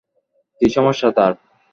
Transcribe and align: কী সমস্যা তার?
কী 0.61 0.67
সমস্যা 0.69 1.09
তার? 1.11 1.33